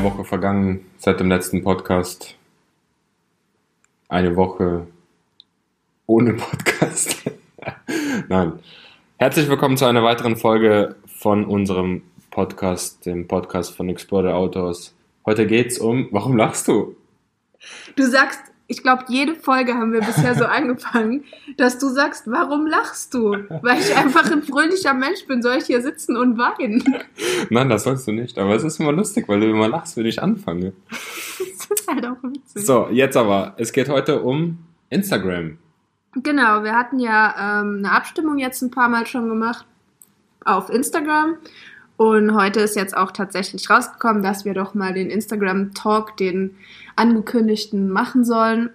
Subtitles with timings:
[0.00, 2.34] eine Woche vergangen seit dem letzten Podcast.
[4.08, 4.86] Eine Woche
[6.06, 7.16] ohne Podcast.
[8.28, 8.60] Nein.
[9.18, 12.00] Herzlich willkommen zu einer weiteren Folge von unserem
[12.30, 14.94] Podcast, dem Podcast von Explorer Autos.
[15.26, 16.08] Heute geht's um.
[16.12, 16.96] Warum lachst du?
[17.94, 18.40] Du sagst
[18.70, 21.24] ich glaube, jede Folge haben wir bisher so angefangen,
[21.56, 23.36] dass du sagst, warum lachst du?
[23.62, 26.84] Weil ich einfach ein fröhlicher Mensch bin, soll ich hier sitzen und weinen?
[27.50, 28.38] Nein, das sollst du nicht.
[28.38, 30.72] Aber es ist immer lustig, weil du immer lachst, wenn ich anfange.
[30.88, 32.64] das ist halt auch witzig.
[32.64, 33.54] So, jetzt aber.
[33.56, 34.58] Es geht heute um
[34.88, 35.58] Instagram.
[36.14, 39.66] Genau, wir hatten ja ähm, eine Abstimmung jetzt ein paar Mal schon gemacht
[40.44, 41.38] auf Instagram.
[42.00, 46.56] Und heute ist jetzt auch tatsächlich rausgekommen, dass wir doch mal den Instagram Talk, den
[46.96, 48.70] angekündigten, machen sollen.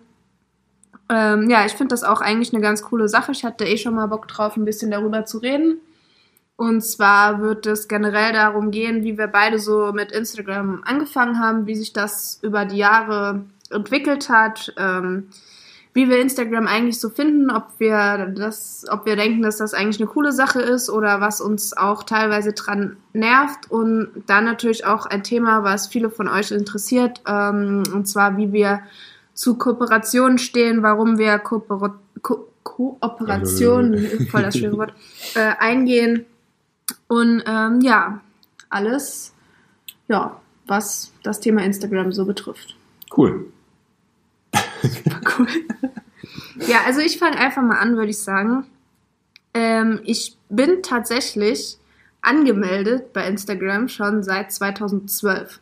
[1.09, 3.31] Ähm, ja, ich finde das auch eigentlich eine ganz coole Sache.
[3.31, 5.79] Ich hatte eh schon mal Bock drauf, ein bisschen darüber zu reden.
[6.55, 11.65] Und zwar wird es generell darum gehen, wie wir beide so mit Instagram angefangen haben,
[11.65, 15.29] wie sich das über die Jahre entwickelt hat, ähm,
[15.95, 20.01] wie wir Instagram eigentlich so finden, ob wir das, ob wir denken, dass das eigentlich
[20.01, 25.05] eine coole Sache ist oder was uns auch teilweise dran nervt und dann natürlich auch
[25.05, 28.81] ein Thema, was viele von euch interessiert, ähm, und zwar wie wir
[29.33, 34.93] zu Kooperationen stehen, warum wir Kooper Ko Kooperationen, voll das schöne Wort,
[35.35, 36.25] äh, eingehen
[37.07, 38.19] und ähm, ja,
[38.69, 39.33] alles,
[40.09, 42.75] ja, was das Thema Instagram so betrifft.
[43.15, 43.45] Cool.
[44.81, 45.47] Super cool.
[46.67, 48.65] Ja, also ich fange einfach mal an, würde ich sagen.
[49.53, 51.77] Ähm, ich bin tatsächlich
[52.21, 55.59] angemeldet bei Instagram schon seit 2012.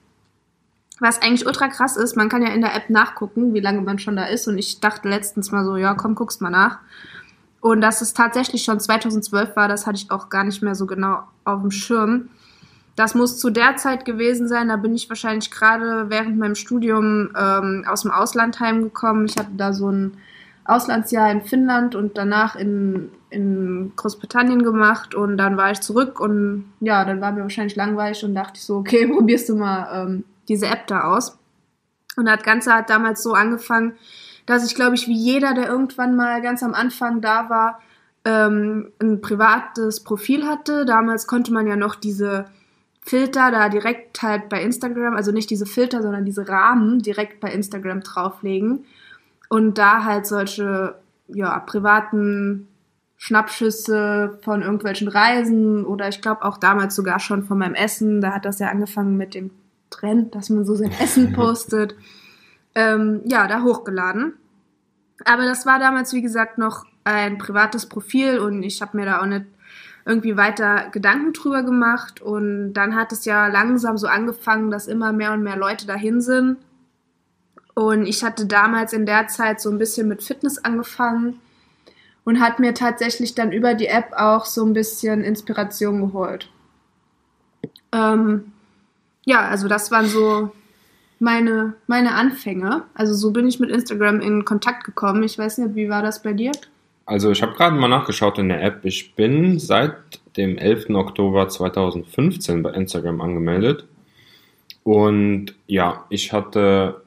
[1.00, 4.00] Was eigentlich ultra krass ist, man kann ja in der App nachgucken, wie lange man
[4.00, 4.47] schon da ist.
[4.47, 6.80] Und ich dachte letztens mal so, ja, komm, guckst mal nach.
[7.59, 10.85] Und dass es tatsächlich schon 2012 war, das hatte ich auch gar nicht mehr so
[10.85, 12.30] genau auf dem Schirm.
[12.95, 14.67] Das muss zu der Zeit gewesen sein.
[14.67, 19.25] Da bin ich wahrscheinlich gerade während meinem Studium ähm, aus dem Ausland heimgekommen.
[19.25, 20.17] Ich hatte da so ein
[20.66, 26.72] Auslandsjahr in Finnland und danach in, in Großbritannien gemacht und dann war ich zurück und
[26.79, 30.23] ja, dann war mir wahrscheinlich langweilig und dachte ich so, okay, probierst du mal ähm,
[30.47, 31.38] diese App da aus.
[32.16, 33.94] Und das Ganze hat damals so angefangen,
[34.46, 37.79] dass ich, glaube ich, wie jeder, der irgendwann mal ganz am Anfang da war,
[38.25, 40.85] ähm, ein privates Profil hatte.
[40.85, 42.46] Damals konnte man ja noch diese
[43.02, 47.52] Filter da direkt halt bei Instagram, also nicht diese Filter, sondern diese Rahmen direkt bei
[47.52, 48.85] Instagram drauflegen
[49.53, 50.96] und da halt solche
[51.28, 52.68] ja privaten
[53.18, 58.19] Schnappschüsse von irgendwelchen Reisen oder ich glaube auch damals sogar schon von meinem Essen.
[58.19, 59.52] Da hat das ja angefangen mit dem
[59.91, 61.96] Trend, dass man so sein Essen postet.
[62.74, 64.34] ähm, ja, da hochgeladen.
[65.24, 69.22] Aber das war damals, wie gesagt, noch ein privates Profil und ich habe mir da
[69.22, 69.46] auch nicht
[70.03, 75.14] irgendwie weiter Gedanken drüber gemacht und dann hat es ja langsam so angefangen, dass immer
[75.14, 76.58] mehr und mehr Leute dahin sind.
[77.75, 81.39] Und ich hatte damals in der Zeit so ein bisschen mit Fitness angefangen
[82.23, 86.50] und hat mir tatsächlich dann über die App auch so ein bisschen Inspiration geholt.
[87.91, 88.53] Ähm,
[89.25, 90.51] ja, also das waren so
[91.19, 92.84] meine, meine Anfänge.
[92.94, 95.23] Also so bin ich mit Instagram in Kontakt gekommen.
[95.23, 96.51] Ich weiß nicht, wie war das bei dir?
[97.05, 98.85] Also ich habe gerade mal nachgeschaut in der App.
[98.85, 99.95] Ich bin seit
[100.38, 100.90] dem 11.
[100.91, 103.85] Oktober 2015 bei Instagram angemeldet.
[104.84, 107.03] Und ja, ich hatte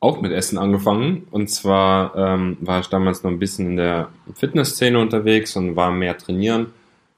[0.00, 1.26] auch mit Essen angefangen.
[1.30, 5.90] Und zwar ähm, war ich damals noch ein bisschen in der Fitnessszene unterwegs und war
[5.90, 6.66] mehr trainieren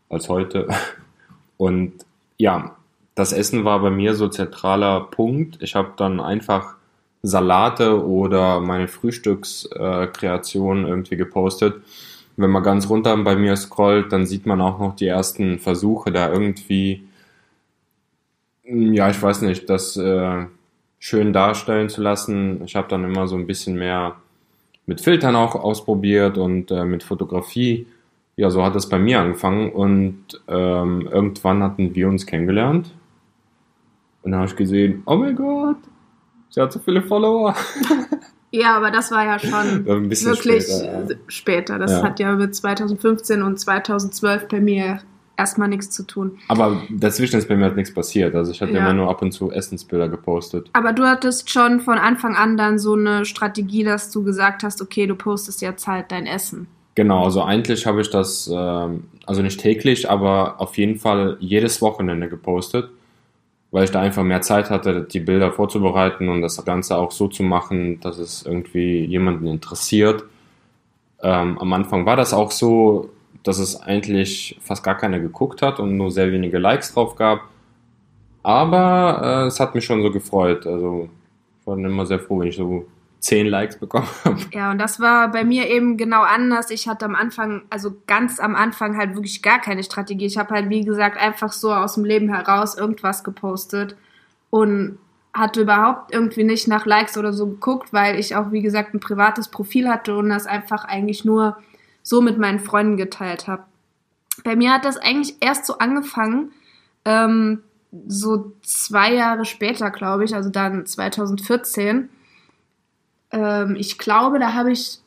[0.09, 0.69] als heute.
[1.57, 1.93] Und
[2.39, 2.77] ja,
[3.15, 5.59] das Essen war bei mir so zentraler Punkt.
[5.61, 6.77] Ich habe dann einfach
[7.23, 11.83] Salate oder meine Frühstückskreation äh, irgendwie gepostet.
[12.37, 16.13] Wenn man ganz runter bei mir scrollt, dann sieht man auch noch die ersten Versuche,
[16.13, 17.05] da irgendwie,
[18.65, 20.47] hm, ja, ich weiß nicht, das äh,
[21.01, 22.63] schön darstellen zu lassen.
[22.65, 24.17] Ich habe dann immer so ein bisschen mehr
[24.87, 27.87] mit Filtern auch ausprobiert und äh, mit Fotografie.
[28.37, 32.95] Ja, so hat es bei mir angefangen und ähm, irgendwann hatten wir uns kennengelernt.
[34.23, 35.79] Und dann habe ich gesehen, oh mein Gott,
[36.51, 37.57] Sie hat so viele Follower.
[38.53, 41.17] Ja, aber das war ja schon wirklich später, ja.
[41.29, 41.79] später.
[41.79, 42.03] Das ja.
[42.03, 44.99] hat ja mit 2015 und 2012 bei mir
[45.41, 46.39] erstmal nichts zu tun.
[46.49, 48.35] Aber dazwischen ist bei mir halt nichts passiert.
[48.35, 48.79] Also ich hatte ja.
[48.79, 50.71] immer nur ab und zu Essensbilder gepostet.
[50.73, 54.81] Aber du hattest schon von Anfang an dann so eine Strategie, dass du gesagt hast,
[54.81, 56.69] okay, du postest jetzt halt dein Essen.
[56.95, 61.81] Genau, also eigentlich habe ich das, ähm, also nicht täglich, aber auf jeden Fall jedes
[61.83, 62.91] Wochenende gepostet
[63.71, 67.29] weil ich da einfach mehr Zeit hatte, die Bilder vorzubereiten und das Ganze auch so
[67.29, 70.25] zu machen, dass es irgendwie jemanden interessiert.
[71.23, 73.11] Ähm, am Anfang war das auch so,
[73.43, 77.43] dass es eigentlich fast gar keiner geguckt hat und nur sehr wenige Likes drauf gab.
[78.43, 80.67] Aber äh, es hat mich schon so gefreut.
[80.67, 81.09] Also
[81.61, 82.87] ich war immer sehr froh, wenn ich so
[83.21, 84.41] zehn Likes bekommen habe.
[84.53, 86.71] Ja, und das war bei mir eben genau anders.
[86.71, 90.27] Ich hatte am Anfang, also ganz am Anfang halt wirklich gar keine Strategie.
[90.27, 93.97] Ich habe halt, wie gesagt, einfach so aus dem Leben heraus irgendwas gepostet
[94.49, 94.99] und
[95.33, 99.01] hatte überhaupt irgendwie nicht nach Likes oder so geguckt, weil ich auch, wie gesagt, ein
[99.01, 101.57] privates Profil hatte und das einfach eigentlich nur
[102.03, 103.65] so mit meinen Freunden geteilt habe.
[104.45, 106.53] Bei mir hat das eigentlich erst so angefangen,
[107.05, 107.63] ähm,
[108.07, 112.09] so zwei Jahre später, glaube ich, also dann 2014.
[113.33, 115.01] Ähm, ich glaube, da habe ich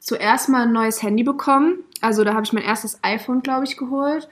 [0.00, 1.78] zuerst mal ein neues Handy bekommen.
[2.00, 4.28] Also da habe ich mein erstes iPhone, glaube ich, geholt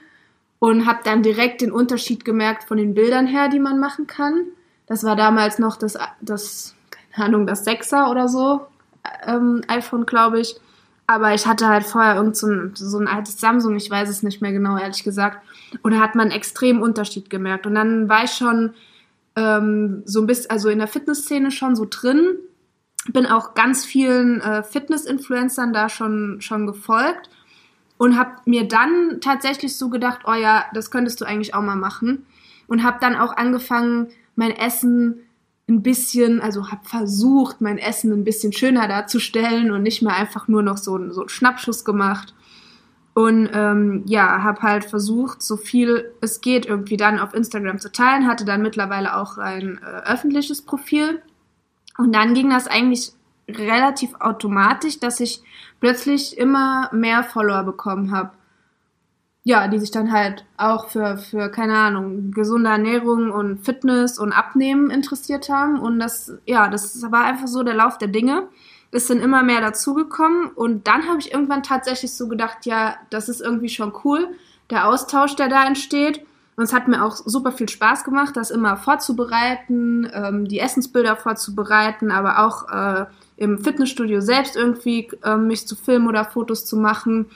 [0.59, 4.45] und habe dann direkt den Unterschied gemerkt von den Bildern her, die man machen kann.
[4.87, 6.75] Das war damals noch das, das
[7.11, 8.67] keine Ahnung, das Sechser oder so
[9.25, 10.55] ähm, iPhone, glaube ich.
[11.07, 14.23] Aber ich hatte halt vorher irgend so ein, so ein altes Samsung, ich weiß es
[14.23, 15.45] nicht mehr genau, ehrlich gesagt.
[15.83, 17.67] Und da hat man einen extremen Unterschied gemerkt.
[17.67, 18.73] Und dann war ich schon
[19.35, 22.37] ähm, so ein bisschen, also in der Fitnessszene schon so drin.
[23.07, 27.29] Bin auch ganz vielen äh, Fitness-Influencern da schon, schon gefolgt.
[27.97, 31.75] Und habe mir dann tatsächlich so gedacht, oh ja, das könntest du eigentlich auch mal
[31.75, 32.25] machen.
[32.67, 35.21] Und habe dann auch angefangen, mein Essen
[35.67, 40.47] ein bisschen, also habe versucht, mein Essen ein bisschen schöner darzustellen und nicht mehr einfach
[40.47, 42.33] nur noch so, so einen Schnappschuss gemacht.
[43.13, 47.91] Und ähm, ja, habe halt versucht, so viel es geht, irgendwie dann auf Instagram zu
[47.91, 48.27] teilen.
[48.27, 51.21] Hatte dann mittlerweile auch ein äh, öffentliches Profil.
[51.97, 53.13] Und dann ging das eigentlich
[53.47, 55.41] relativ automatisch, dass ich
[55.79, 58.31] plötzlich immer mehr Follower bekommen habe
[59.47, 64.33] ja, die sich dann halt auch für, für, keine Ahnung, gesunde Ernährung und Fitness und
[64.33, 65.79] Abnehmen interessiert haben.
[65.79, 68.47] Und das, ja, das war einfach so der Lauf der Dinge.
[68.89, 70.47] Ist dann immer mehr dazugekommen.
[70.47, 74.29] Und dann habe ich irgendwann tatsächlich so gedacht, ja, das ist irgendwie schon cool,
[74.71, 76.25] der Austausch, der da entsteht.
[76.55, 81.17] Und es hat mir auch super viel Spaß gemacht, das immer vorzubereiten, ähm, die Essensbilder
[81.17, 83.05] vorzubereiten, aber auch äh,
[83.37, 87.27] im Fitnessstudio selbst irgendwie äh, mich zu filmen oder Fotos zu machen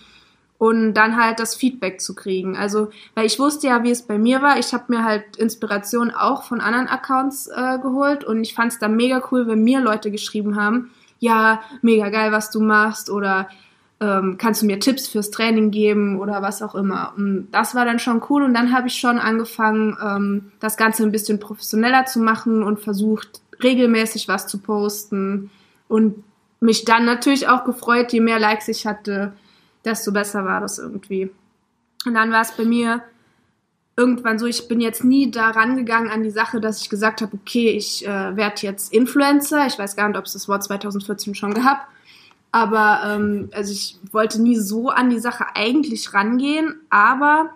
[0.59, 2.55] und dann halt das Feedback zu kriegen.
[2.55, 4.59] Also, weil ich wusste ja, wie es bei mir war.
[4.59, 8.77] Ich habe mir halt Inspiration auch von anderen Accounts äh, geholt und ich fand es
[8.77, 13.47] dann mega cool, wenn mir Leute geschrieben haben, ja, mega geil, was du machst oder
[14.01, 17.13] ähm, kannst du mir Tipps fürs Training geben oder was auch immer.
[17.15, 21.03] Und das war dann schon cool und dann habe ich schon angefangen, ähm, das Ganze
[21.03, 25.51] ein bisschen professioneller zu machen und versucht, regelmäßig was zu posten
[25.87, 26.21] und
[26.59, 29.31] mich dann natürlich auch gefreut, je mehr Likes ich hatte,
[29.85, 31.31] desto besser war das irgendwie.
[32.05, 33.03] Und dann war es bei mir
[33.99, 37.35] irgendwann so, ich bin jetzt nie da rangegangen an die Sache, dass ich gesagt habe,
[37.35, 39.67] okay, ich äh, werde jetzt Influencer.
[39.67, 41.87] Ich weiß gar nicht, ob es das Wort 2014 schon gab.
[42.51, 46.79] Aber ähm, also ich wollte nie so an die Sache eigentlich rangehen.
[46.89, 47.51] Aber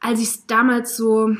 [0.00, 1.30] als ich damals so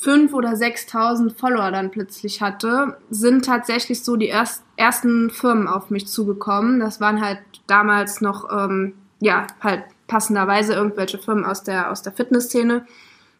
[0.00, 5.90] fünf oder 6.000 Follower dann plötzlich hatte, sind tatsächlich so die erst, ersten Firmen auf
[5.90, 6.80] mich zugekommen.
[6.80, 12.12] Das waren halt damals noch ähm, ja, halt passenderweise irgendwelche Firmen aus der, aus der
[12.12, 12.84] Fitnessszene,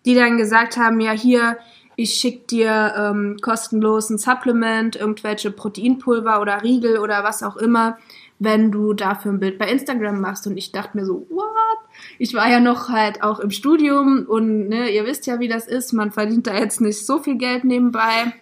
[0.07, 1.59] die dann gesagt haben, ja, hier,
[1.97, 7.99] ich schick dir ähm, kostenlos ein Supplement, irgendwelche Proteinpulver oder Riegel oder was auch immer,
[8.39, 10.47] wenn du dafür ein Bild bei Instagram machst.
[10.47, 11.79] Und ich dachte mir so, what?
[12.19, 15.67] Ich war ja noch halt auch im Studium und ne, ihr wisst ja, wie das
[15.67, 15.93] ist.
[15.93, 18.33] Man verdient da jetzt nicht so viel Geld nebenbei.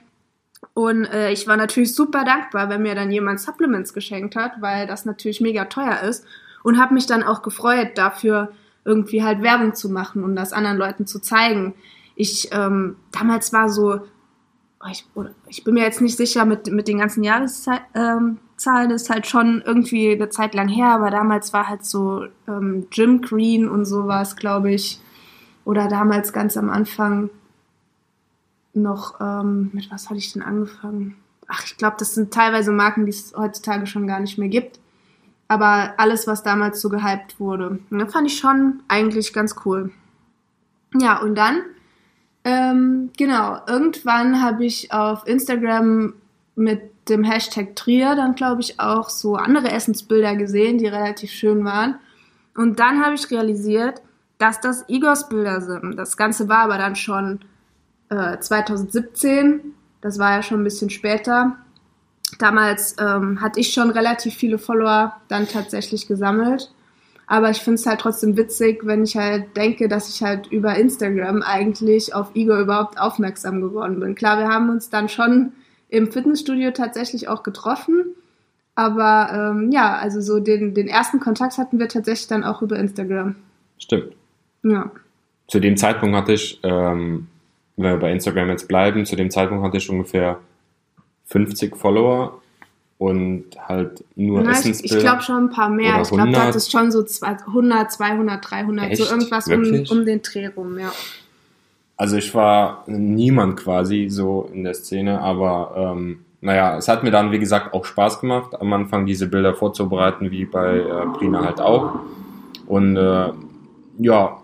[0.74, 4.86] Und äh, ich war natürlich super dankbar, wenn mir dann jemand Supplements geschenkt hat, weil
[4.86, 6.26] das natürlich mega teuer ist
[6.62, 8.50] und habe mich dann auch gefreut, dafür
[8.84, 11.74] irgendwie halt Werbung zu machen und das anderen Leuten zu zeigen.
[12.14, 14.00] Ich ähm, damals war so,
[14.90, 15.06] ich,
[15.48, 18.38] ich bin mir jetzt nicht sicher mit, mit den ganzen Jahreszahlen, ähm,
[18.90, 23.22] ist halt schon irgendwie eine Zeit lang her, aber damals war halt so ähm, Jim
[23.22, 25.00] Green und sowas, glaube ich.
[25.64, 27.30] Oder damals ganz am Anfang
[28.72, 31.16] noch, ähm, mit was hatte ich denn angefangen?
[31.48, 34.80] Ach, ich glaube, das sind teilweise Marken, die es heutzutage schon gar nicht mehr gibt
[35.50, 37.80] aber alles, was damals so gehypt wurde.
[37.90, 39.90] Das fand ich schon eigentlich ganz cool.
[40.94, 41.62] Ja, und dann,
[42.44, 46.14] ähm, genau, irgendwann habe ich auf Instagram
[46.54, 51.64] mit dem Hashtag Trier dann, glaube ich, auch so andere Essensbilder gesehen, die relativ schön
[51.64, 51.96] waren.
[52.54, 54.02] Und dann habe ich realisiert,
[54.38, 55.96] dass das Igors Bilder sind.
[55.96, 57.40] Das Ganze war aber dann schon
[58.08, 59.74] äh, 2017.
[60.00, 61.56] Das war ja schon ein bisschen später.
[62.38, 66.72] Damals ähm, hatte ich schon relativ viele Follower dann tatsächlich gesammelt.
[67.26, 70.74] Aber ich finde es halt trotzdem witzig, wenn ich halt denke, dass ich halt über
[70.76, 74.14] Instagram eigentlich auf Igor überhaupt aufmerksam geworden bin.
[74.16, 75.52] Klar, wir haben uns dann schon
[75.88, 78.14] im Fitnessstudio tatsächlich auch getroffen.
[78.74, 82.76] Aber ähm, ja, also so den, den ersten Kontakt hatten wir tatsächlich dann auch über
[82.78, 83.36] Instagram.
[83.78, 84.12] Stimmt.
[84.62, 84.90] Ja.
[85.46, 87.28] Zu dem Zeitpunkt hatte ich ähm,
[87.80, 90.38] wenn wir bei Instagram jetzt bleiben, zu dem Zeitpunkt hatte ich ungefähr
[91.30, 92.40] 50 Follower
[92.98, 94.96] und halt nur Na, ich Essensbilder.
[94.96, 96.00] ich glaube schon ein paar mehr.
[96.02, 96.42] Ich glaube, 100.
[96.42, 99.12] hattest schon so zwei- 100, 200, 300, so Echt?
[99.12, 99.62] irgendwas um,
[99.98, 100.92] um den Dreh rum, ja.
[101.96, 107.10] Also ich war niemand quasi so in der Szene, aber ähm, naja, es hat mir
[107.10, 111.44] dann, wie gesagt, auch Spaß gemacht, am Anfang diese Bilder vorzubereiten, wie bei äh, Brina
[111.44, 112.00] halt auch.
[112.66, 113.32] Und äh,
[113.98, 114.40] ja,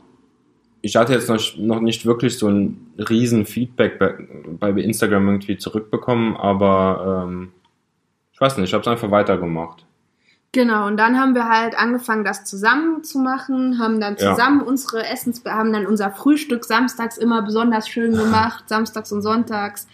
[0.87, 4.15] ich hatte jetzt noch, noch nicht wirklich so ein riesen Feedback bei,
[4.61, 7.53] bei Instagram irgendwie zurückbekommen, aber ähm,
[8.33, 9.85] ich weiß nicht, ich habe es einfach weitergemacht.
[10.53, 14.31] Genau, und dann haben wir halt angefangen, das zusammen zu machen, haben dann Ja.
[14.31, 19.89] zusammen unsere Essens, haben dann unser Frühstück samstags immer besonders schön gemacht, samstags und sonntags.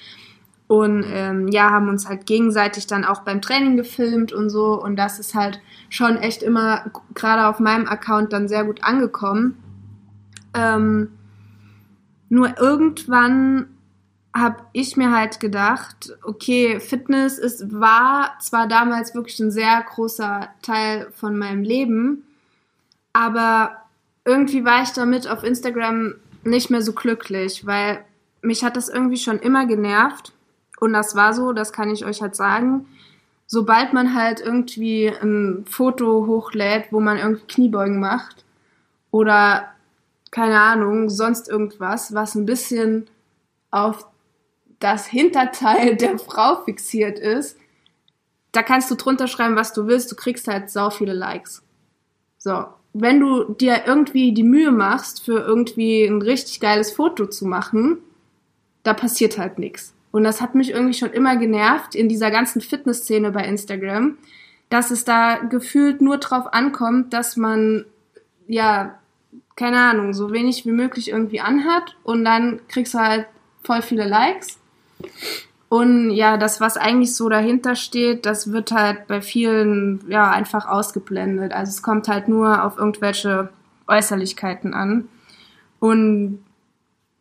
[0.68, 4.80] Und ähm, ja, haben uns halt gegenseitig dann auch beim Training gefilmt und so.
[4.80, 6.84] Und das ist halt schon echt immer
[7.14, 9.56] gerade auf meinem Account dann sehr gut angekommen.
[10.54, 11.08] Ähm,
[12.28, 13.68] nur irgendwann
[14.34, 20.48] habe ich mir halt gedacht, okay, Fitness ist, war zwar damals wirklich ein sehr großer
[20.62, 22.24] Teil von meinem Leben,
[23.12, 23.76] aber
[24.24, 28.04] irgendwie war ich damit auf Instagram nicht mehr so glücklich, weil
[28.40, 30.32] mich hat das irgendwie schon immer genervt.
[30.80, 32.86] Und das war so, das kann ich euch halt sagen.
[33.46, 38.44] Sobald man halt irgendwie ein Foto hochlädt, wo man irgendwie Kniebeugen macht
[39.10, 39.71] oder
[40.32, 43.06] keine Ahnung, sonst irgendwas, was ein bisschen
[43.70, 44.06] auf
[44.80, 47.56] das Hinterteil der Frau fixiert ist,
[48.50, 51.62] da kannst du drunter schreiben, was du willst, du kriegst halt sau viele Likes.
[52.38, 57.46] So, wenn du dir irgendwie die Mühe machst, für irgendwie ein richtig geiles Foto zu
[57.46, 57.98] machen,
[58.82, 59.94] da passiert halt nichts.
[60.10, 64.18] Und das hat mich irgendwie schon immer genervt in dieser ganzen Fitnessszene bei Instagram,
[64.68, 67.86] dass es da gefühlt nur drauf ankommt, dass man,
[68.46, 68.98] ja,
[69.56, 73.26] keine Ahnung, so wenig wie möglich irgendwie anhat und dann kriegst du halt
[73.62, 74.58] voll viele Likes.
[75.68, 80.66] Und ja, das, was eigentlich so dahinter steht, das wird halt bei vielen ja einfach
[80.66, 81.52] ausgeblendet.
[81.52, 83.48] Also es kommt halt nur auf irgendwelche
[83.86, 85.08] Äußerlichkeiten an.
[85.80, 86.44] Und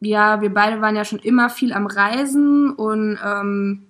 [0.01, 3.83] ja, wir beide waren ja schon immer viel am Reisen und ähm,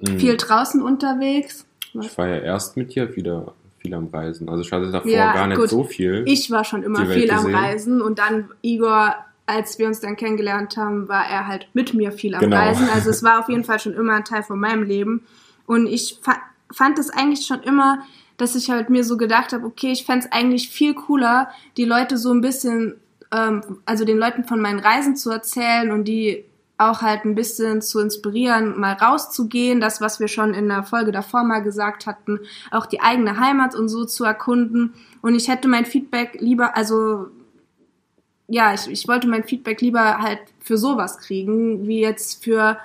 [0.00, 0.18] Mhm.
[0.18, 1.66] viel draußen unterwegs.
[1.94, 4.48] Ich war ja erst mit dir wieder viel am Reisen.
[4.48, 5.68] Also ich hatte davor Ja, gar nicht gut.
[5.68, 6.24] so viel.
[6.26, 7.54] Ich war schon immer viel am gesehen.
[7.54, 9.14] Reisen und dann Igor,
[9.46, 12.56] als wir uns dann kennengelernt haben, war er halt mit mir viel am Genau.
[12.56, 12.88] Reisen.
[12.88, 15.22] Also es war auf jeden Fall schon immer ein Teil von meinem Leben.
[15.66, 16.36] Und ich fa
[16.72, 17.98] fand es eigentlich schon immer,
[18.36, 22.16] dass ich halt mir so gedacht habe, okay, ich fänd's eigentlich viel cooler, die Leute
[22.18, 22.94] so ein bisschen,
[23.32, 26.44] ähm, also den Leuten von meinen Reisen zu erzählen und die
[26.76, 31.12] auch halt ein bisschen zu inspirieren, mal rauszugehen, das, was wir schon in der Folge
[31.12, 32.40] davor mal gesagt hatten,
[32.70, 34.94] auch die eigene Heimat und so zu erkunden.
[35.22, 37.28] Und ich hätte mein Feedback lieber, also
[38.48, 42.78] ja, ich, ich wollte mein Feedback lieber halt für sowas kriegen, wie jetzt für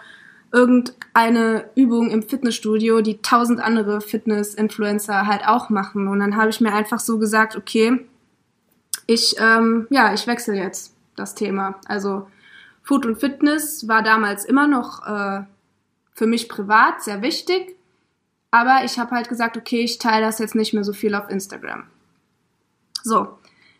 [0.51, 6.07] irgendeine Übung im Fitnessstudio, die tausend andere Fitness-Influencer halt auch machen.
[6.07, 8.05] Und dann habe ich mir einfach so gesagt, okay,
[9.05, 11.79] ich, ähm, ja, ich wechsle jetzt das Thema.
[11.87, 12.27] Also
[12.83, 15.43] Food und Fitness war damals immer noch äh,
[16.13, 17.75] für mich privat sehr wichtig,
[18.51, 21.29] aber ich habe halt gesagt, okay, ich teile das jetzt nicht mehr so viel auf
[21.29, 21.83] Instagram.
[23.03, 23.39] So,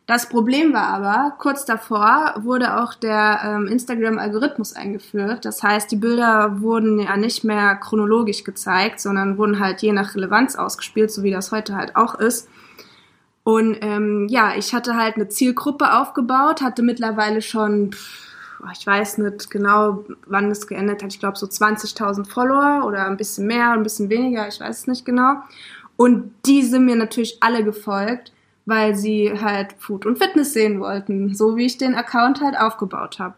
[0.10, 5.46] das Problem war aber, kurz davor wurde auch der ähm, Instagram-Algorithmus eingeführt.
[5.46, 10.16] Das heißt, die Bilder wurden ja nicht mehr chronologisch gezeigt, sondern wurden halt je nach
[10.16, 12.50] Relevanz ausgespielt, so wie das heute halt auch ist.
[13.44, 18.29] Und ähm, ja, ich hatte halt eine Zielgruppe aufgebaut, hatte mittlerweile schon, pff,
[18.72, 23.18] ich weiß nicht genau, wann es geendet hat, ich glaube so 20.000 Follower oder ein
[23.18, 25.36] bisschen mehr, ein bisschen weniger, ich weiß es nicht genau.
[25.96, 28.32] Und die sind mir natürlich alle gefolgt,
[28.66, 33.20] weil sie halt Food und Fitness sehen wollten, so wie ich den Account halt aufgebaut
[33.20, 33.36] habe.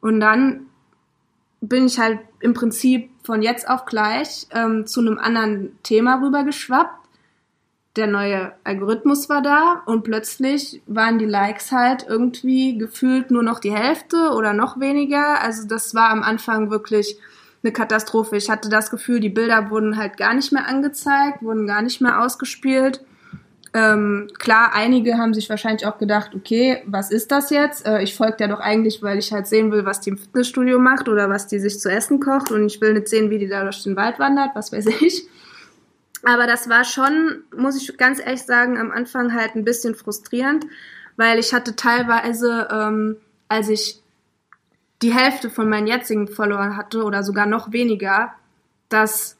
[0.00, 0.66] Und dann
[1.60, 7.05] bin ich halt im Prinzip von jetzt auf gleich ähm, zu einem anderen Thema rübergeschwappt.
[7.96, 13.58] Der neue Algorithmus war da und plötzlich waren die Likes halt irgendwie gefühlt nur noch
[13.58, 15.40] die Hälfte oder noch weniger.
[15.40, 17.18] Also das war am Anfang wirklich
[17.62, 18.36] eine Katastrophe.
[18.36, 22.02] Ich hatte das Gefühl, die Bilder wurden halt gar nicht mehr angezeigt, wurden gar nicht
[22.02, 23.00] mehr ausgespielt.
[23.72, 27.86] Ähm, klar, einige haben sich wahrscheinlich auch gedacht, okay, was ist das jetzt?
[27.86, 30.78] Äh, ich folge der doch eigentlich, weil ich halt sehen will, was die im Fitnessstudio
[30.78, 33.48] macht oder was die sich zu essen kocht und ich will nicht sehen, wie die
[33.48, 35.26] da durch den Wald wandert, was weiß ich.
[36.24, 40.66] Aber das war schon, muss ich ganz ehrlich sagen, am Anfang halt ein bisschen frustrierend,
[41.16, 43.16] weil ich hatte teilweise, ähm,
[43.48, 44.02] als ich
[45.02, 48.32] die Hälfte von meinen jetzigen Followern hatte oder sogar noch weniger,
[48.88, 49.36] das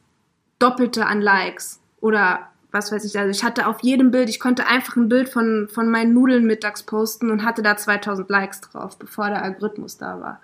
[0.59, 3.17] Doppelte an Likes oder was weiß ich.
[3.17, 6.45] Also ich hatte auf jedem Bild, ich konnte einfach ein Bild von, von meinen Nudeln
[6.45, 10.41] mittags posten und hatte da 2000 Likes drauf, bevor der Algorithmus da war.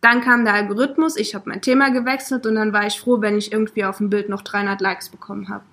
[0.00, 3.36] Dann kam der Algorithmus, ich habe mein Thema gewechselt und dann war ich froh, wenn
[3.36, 5.64] ich irgendwie auf dem Bild noch 300 Likes bekommen habe.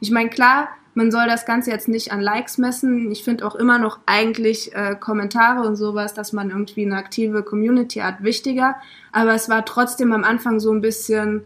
[0.00, 3.10] Ich meine, klar, man soll das Ganze jetzt nicht an Likes messen.
[3.10, 7.42] Ich finde auch immer noch eigentlich äh, Kommentare und sowas, dass man irgendwie eine aktive
[7.42, 8.76] Community hat, wichtiger.
[9.12, 11.42] Aber es war trotzdem am Anfang so ein bisschen,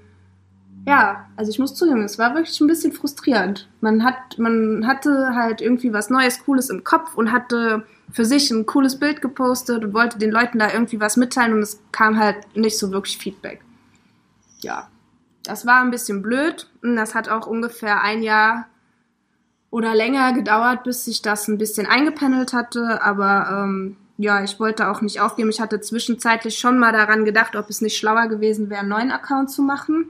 [0.86, 3.68] ja, also ich muss zugeben, es war wirklich ein bisschen frustrierend.
[3.80, 8.50] Man hat, man hatte halt irgendwie was Neues, Cooles im Kopf und hatte für sich
[8.50, 12.18] ein cooles Bild gepostet und wollte den Leuten da irgendwie was mitteilen und es kam
[12.18, 13.60] halt nicht so wirklich Feedback.
[14.60, 14.88] Ja,
[15.44, 18.66] das war ein bisschen blöd und das hat auch ungefähr ein Jahr
[19.70, 23.02] oder länger gedauert, bis sich das ein bisschen eingependelt hatte.
[23.02, 25.50] Aber ähm, ja, ich wollte auch nicht aufgeben.
[25.50, 29.10] Ich hatte zwischenzeitlich schon mal daran gedacht, ob es nicht schlauer gewesen wäre, einen neuen
[29.10, 30.06] Account zu machen.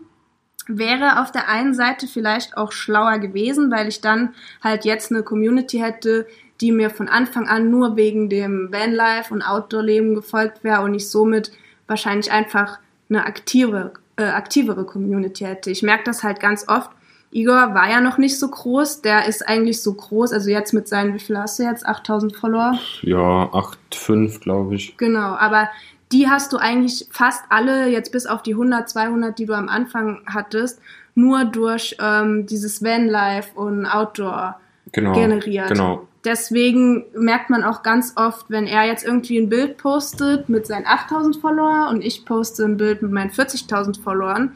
[0.67, 5.23] Wäre auf der einen Seite vielleicht auch schlauer gewesen, weil ich dann halt jetzt eine
[5.23, 6.27] Community hätte,
[6.61, 11.09] die mir von Anfang an nur wegen dem Vanlife und Outdoor-Leben gefolgt wäre und ich
[11.11, 11.53] somit
[11.87, 15.71] wahrscheinlich einfach eine aktive, äh, aktivere Community hätte.
[15.71, 16.91] Ich merke das halt ganz oft,
[17.35, 20.87] Igor war ja noch nicht so groß, der ist eigentlich so groß, also jetzt mit
[20.87, 21.85] seinen, wie viel hast du jetzt?
[21.85, 22.79] 8000 Follower?
[23.03, 24.97] Ja, 8,5 glaube ich.
[24.97, 25.69] Genau, aber
[26.13, 29.69] die hast du eigentlich fast alle, jetzt bis auf die 100, 200, die du am
[29.69, 30.81] Anfang hattest,
[31.17, 34.61] nur durch ähm, dieses Vanlife und Outdoor
[34.93, 35.69] genau, generiert.
[35.69, 36.07] Genau.
[36.25, 40.87] Deswegen merkt man auch ganz oft, wenn er jetzt irgendwie ein Bild postet mit seinen
[40.87, 44.53] 8000 Follower und ich poste ein Bild mit meinen 40.000 Followern,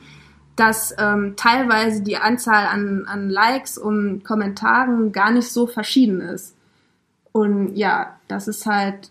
[0.56, 6.56] dass ähm, teilweise die Anzahl an, an Likes und Kommentaren gar nicht so verschieden ist.
[7.32, 9.10] Und ja, das ist halt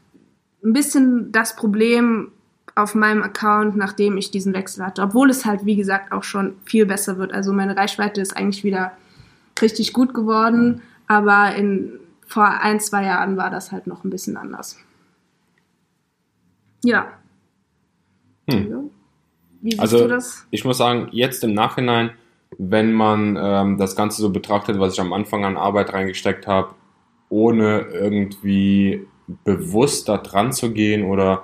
[0.63, 2.31] ein bisschen das Problem
[2.75, 5.01] auf meinem Account, nachdem ich diesen Wechsel hatte.
[5.03, 7.33] Obwohl es halt, wie gesagt, auch schon viel besser wird.
[7.33, 8.91] Also meine Reichweite ist eigentlich wieder
[9.61, 14.37] richtig gut geworden, aber in, vor ein, zwei Jahren war das halt noch ein bisschen
[14.37, 14.77] anders.
[16.83, 17.07] Ja.
[18.49, 18.91] Hm.
[19.61, 20.45] Wie siehst also, du das?
[20.51, 22.11] Ich muss sagen, jetzt im Nachhinein,
[22.57, 26.75] wenn man ähm, das Ganze so betrachtet, was ich am Anfang an Arbeit reingesteckt habe,
[27.29, 29.05] ohne irgendwie
[29.43, 31.43] bewusst da dran zu gehen oder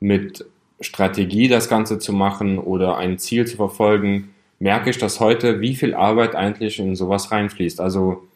[0.00, 0.44] mit
[0.80, 5.76] Strategie das Ganze zu machen oder ein Ziel zu verfolgen, merke ich, dass heute wie
[5.76, 7.80] viel Arbeit eigentlich in sowas reinfließt.
[7.80, 8.26] Also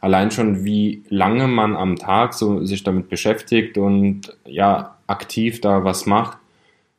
[0.00, 5.84] allein schon, wie lange man am Tag so sich damit beschäftigt und ja aktiv da
[5.84, 6.38] was macht,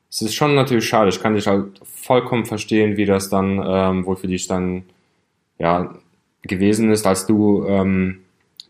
[0.09, 1.09] es ist schon natürlich schade.
[1.09, 4.83] Ich kann dich halt vollkommen verstehen, wie das dann ähm, wohl für dich dann
[5.57, 5.95] ja
[6.43, 8.19] gewesen ist, als du ähm,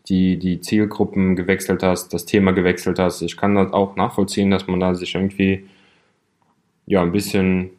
[0.08, 3.22] die, die Zielgruppen gewechselt hast, das Thema gewechselt hast.
[3.22, 5.66] Ich kann das auch nachvollziehen, dass man da sich irgendwie
[6.86, 7.70] ja ein bisschen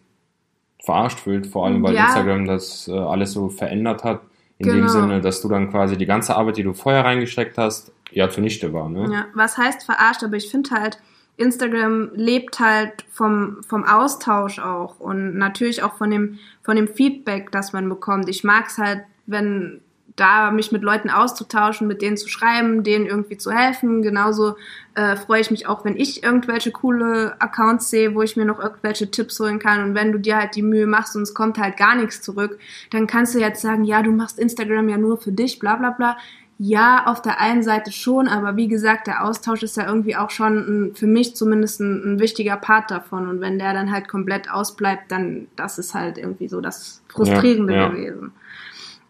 [0.84, 2.06] verarscht fühlt, vor allem weil ja.
[2.06, 4.22] Instagram das äh, alles so verändert hat.
[4.66, 4.88] In genau.
[4.88, 8.30] dem Sinne, dass du dann quasi die ganze Arbeit, die du vorher reingesteckt hast, ja
[8.30, 8.90] zunichte war.
[8.90, 9.10] Ne?
[9.12, 10.24] Ja, was heißt verarscht?
[10.24, 11.00] Aber ich finde halt,
[11.38, 17.52] Instagram lebt halt vom, vom Austausch auch und natürlich auch von dem, von dem Feedback,
[17.52, 18.30] das man bekommt.
[18.30, 19.82] Ich mag es halt, wenn
[20.16, 24.04] da mich mit Leuten auszutauschen, mit denen zu schreiben, denen irgendwie zu helfen.
[24.04, 24.56] Genauso
[24.94, 28.60] äh, freue ich mich auch, wenn ich irgendwelche coole Accounts sehe, wo ich mir noch
[28.60, 29.84] irgendwelche Tipps holen kann.
[29.84, 32.60] Und wenn du dir halt die Mühe machst und es kommt halt gar nichts zurück,
[32.92, 35.90] dann kannst du jetzt sagen, ja, du machst Instagram ja nur für dich, bla bla
[35.90, 36.18] bla.
[36.60, 40.30] Ja, auf der einen Seite schon, aber wie gesagt, der Austausch ist ja irgendwie auch
[40.30, 40.58] schon
[40.92, 43.28] ein, für mich zumindest ein, ein, wichtiger Part davon.
[43.28, 47.74] Und wenn der dann halt komplett ausbleibt, dann das ist halt irgendwie so das Frustrierende
[47.74, 47.90] ja, ja.
[47.90, 48.32] gewesen.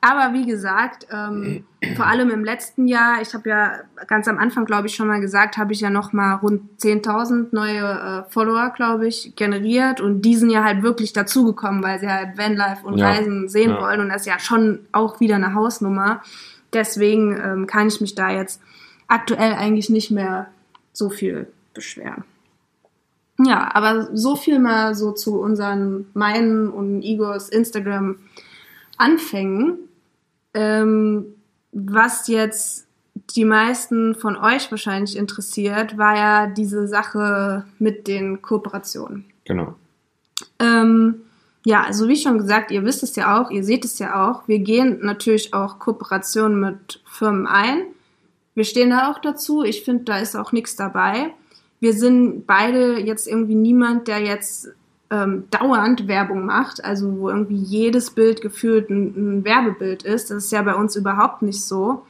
[0.05, 1.63] Aber wie gesagt, ähm,
[1.95, 5.21] vor allem im letzten Jahr, ich habe ja ganz am Anfang, glaube ich, schon mal
[5.21, 10.21] gesagt, habe ich ja noch mal rund 10.000 neue äh, Follower, glaube ich, generiert und
[10.21, 13.81] diesen ja halt wirklich dazugekommen, weil sie halt Vanlife und ja, Reisen sehen ja.
[13.81, 16.21] wollen und das ist ja schon auch wieder eine Hausnummer.
[16.73, 18.61] Deswegen ähm, kann ich mich da jetzt
[19.07, 20.47] aktuell eigentlich nicht mehr
[20.91, 22.25] so viel beschweren.
[23.39, 28.17] Ja, aber so viel mal so zu unseren, meinen und Igors Instagram
[28.97, 29.77] Anfängen.
[30.53, 31.25] Ähm,
[31.71, 32.87] was jetzt
[33.35, 39.25] die meisten von euch wahrscheinlich interessiert, war ja diese Sache mit den Kooperationen.
[39.45, 39.75] Genau.
[40.59, 41.21] Ähm,
[41.65, 44.47] ja, also wie schon gesagt, ihr wisst es ja auch, ihr seht es ja auch.
[44.47, 47.83] Wir gehen natürlich auch Kooperationen mit Firmen ein.
[48.53, 49.63] Wir stehen da auch dazu.
[49.63, 51.33] Ich finde, da ist auch nichts dabei.
[51.79, 54.69] Wir sind beide jetzt irgendwie niemand, der jetzt
[55.09, 60.31] ähm, dauernd Werbung macht, also wo irgendwie jedes Bild gefühlt ein, ein Werbebild ist.
[60.31, 62.03] Das ist ja bei uns überhaupt nicht so.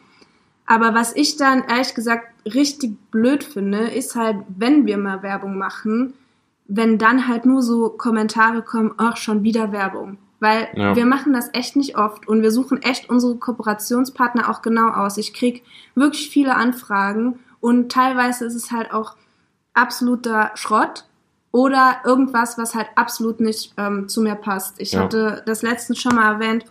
[0.65, 5.57] Aber was ich dann ehrlich gesagt richtig blöd finde, ist halt, wenn wir mal Werbung
[5.57, 6.13] machen,
[6.67, 10.17] wenn dann halt nur so Kommentare kommen, ach, schon wieder Werbung.
[10.39, 10.95] Weil ja.
[10.95, 15.17] wir machen das echt nicht oft und wir suchen echt unsere Kooperationspartner auch genau aus.
[15.17, 15.63] Ich krieg
[15.95, 19.15] wirklich viele Anfragen und teilweise ist es halt auch
[19.73, 21.05] absoluter Schrott.
[21.53, 24.81] Oder irgendwas, was halt absolut nicht ähm, zu mir passt.
[24.81, 25.01] Ich Ja.
[25.01, 26.65] hatte das letztens schon mal erwähnt.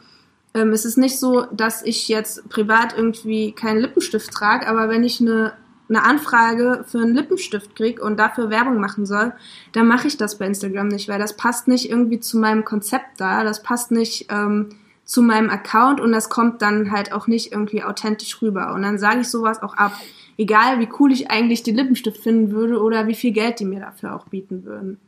[0.54, 5.04] Ähm, es ist nicht so, dass ich jetzt privat irgendwie keinen Lippenstift trage, aber wenn
[5.04, 5.52] ich eine,
[5.88, 9.32] eine Anfrage für einen Lippenstift kriege und dafür Werbung machen soll,
[9.72, 13.20] dann mache ich das bei Instagram nicht, weil das passt nicht irgendwie zu meinem Konzept
[13.20, 14.70] da, das passt nicht ähm,
[15.04, 18.74] zu meinem Account und das kommt dann halt auch nicht irgendwie authentisch rüber.
[18.74, 19.92] Und dann sage ich sowas auch ab.
[20.38, 23.80] Egal, wie cool ich eigentlich den Lippenstift finden würde oder wie viel Geld die mir
[23.80, 24.98] dafür auch bieten würden.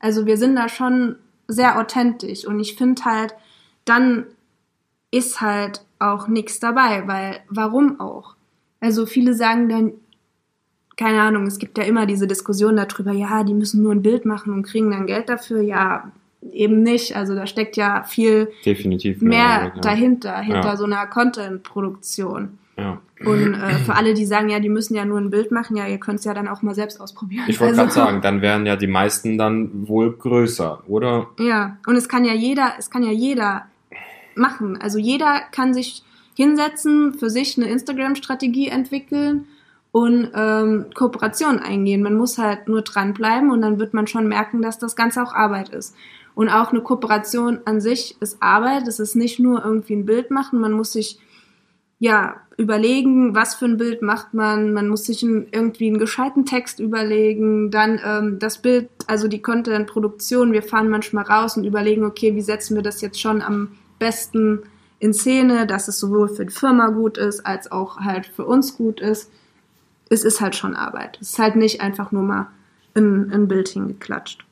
[0.00, 1.16] Also wir sind da schon
[1.48, 3.34] sehr authentisch und ich finde halt,
[3.84, 4.26] dann
[5.10, 8.34] ist halt auch nichts dabei, weil warum auch?
[8.80, 9.92] Also viele sagen dann,
[10.96, 14.24] keine Ahnung, es gibt ja immer diese Diskussion darüber, ja, die müssen nur ein Bild
[14.24, 15.60] machen und kriegen dann Geld dafür.
[15.60, 16.10] Ja,
[16.50, 17.16] eben nicht.
[17.16, 19.80] Also da steckt ja viel Definitiv mehr ja.
[19.80, 20.76] dahinter, hinter Ja.
[20.76, 22.58] so einer Content-Produktion.
[22.76, 23.00] Ja.
[23.24, 25.86] Und äh, für alle, die sagen, ja, die müssen ja nur ein Bild machen, ja,
[25.86, 27.44] ihr könnt es ja dann auch mal selbst ausprobieren.
[27.46, 31.28] Ich wollte Also- gerade sagen, dann wären ja die meisten dann wohl größer, oder?
[31.38, 33.66] Ja, und es kann ja jeder, es kann ja jeder
[34.34, 34.78] machen.
[34.80, 36.02] Also jeder kann sich
[36.34, 39.46] hinsetzen, für sich eine Instagram-Strategie entwickeln
[39.92, 42.02] und ähm, Kooperation eingehen.
[42.02, 45.34] Man muss halt nur dranbleiben und dann wird man schon merken, dass das Ganze auch
[45.34, 45.94] Arbeit ist.
[46.34, 48.88] Und auch eine Kooperation an sich ist Arbeit.
[48.88, 50.60] Es ist nicht nur irgendwie ein Bild machen.
[50.62, 51.18] Man muss sich
[52.02, 54.72] ja überlegen, was für ein Bild macht man.
[54.72, 57.70] Man muss sich einen, irgendwie einen gescheiten Text überlegen.
[57.70, 60.52] Dann ähm, das Bild, also die Content-Produktion.
[60.52, 64.64] Wir fahren manchmal raus und überlegen, okay, wie setzen wir das jetzt schon am besten
[64.98, 68.76] in Szene, dass es sowohl für die Firma gut ist, als auch halt für uns
[68.76, 69.30] gut ist.
[70.08, 71.18] Es ist halt schon Arbeit.
[71.20, 72.48] Es ist halt nicht einfach nur mal
[72.96, 74.44] ein, ein Bild hingeklatscht.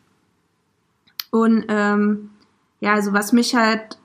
[1.33, 2.31] Und ähm,
[2.79, 3.99] ja, also was mich halt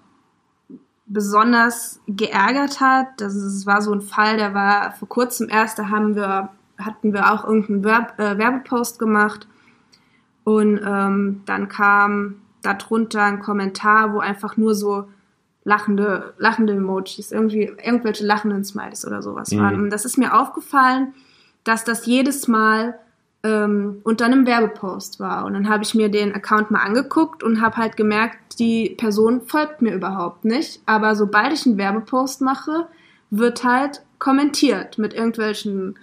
[1.07, 5.77] besonders geärgert hat, das ist, es war so ein Fall, der war vor kurzem erst,
[5.77, 9.47] da haben wir, hatten wir auch irgendeinen Werb, äh, Werbepost gemacht
[10.43, 15.07] und ähm, dann kam darunter ein Kommentar, wo einfach nur so
[15.63, 19.59] lachende, lachende Emojis, irgendwie irgendwelche lachenden Smileys oder sowas Mhm.
[19.59, 19.81] waren.
[19.81, 21.13] Und das ist mir aufgefallen,
[21.63, 22.99] dass das jedes Mal
[23.45, 25.45] ähm, unter einem Werbepost war.
[25.45, 29.41] Und dann habe ich mir den Account mal angeguckt und habe halt gemerkt, die Person
[29.45, 30.81] folgt mir überhaupt nicht.
[30.87, 32.87] Aber sobald ich einen Werbepost mache,
[33.29, 35.95] wird halt kommentiert mit irgendwelchen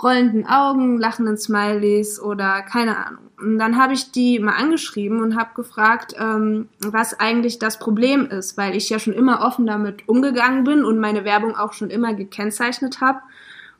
[0.00, 3.24] rollenden Augen, lachenden Smileys oder keine Ahnung.
[3.38, 8.26] Und dann habe ich die mal angeschrieben und habe gefragt, ähm, was eigentlich das Problem
[8.26, 11.90] ist, weil ich ja schon immer offen damit umgegangen bin und meine Werbung auch schon
[11.90, 13.20] immer gekennzeichnet habe.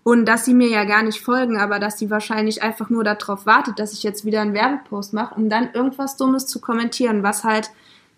[0.06, 3.44] Und dass sie mir ja gar nicht folgen, aber dass sie wahrscheinlich einfach nur darauf
[3.44, 7.42] wartet, dass ich jetzt wieder einen Werbepost mache, um dann irgendwas Dummes zu kommentieren, was
[7.42, 7.70] halt